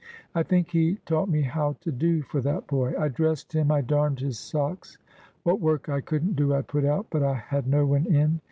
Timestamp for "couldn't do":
6.01-6.55